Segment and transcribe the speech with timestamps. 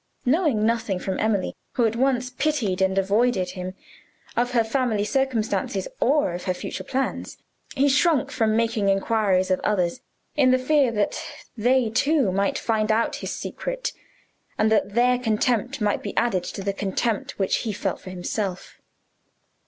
[0.25, 3.75] Knowing nothing from Emily who at once pitied and avoided him
[4.35, 7.37] of her family circumstances or of her future plans,
[7.75, 10.01] he had shrunk from making inquiries of others,
[10.35, 11.23] in the fear that
[11.55, 13.93] they, too, might find out his secret,
[14.57, 18.79] and that their contempt might be added to the contempt which he felt for himself.